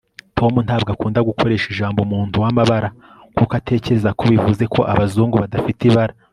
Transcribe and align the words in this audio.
tom 0.37 0.53
ntabwo 0.67 0.89
akunda 0.95 1.27
gukoresha 1.29 1.67
ijambo 1.73 1.99
umuntu 2.01 2.35
wamabara 2.43 2.89
kuko 3.35 3.51
atekereza 3.59 4.09
ko 4.17 4.23
bivuze 4.31 4.63
ko 4.73 4.81
abazungu 4.93 5.35
badafite 5.43 5.81
ibara 5.89 6.13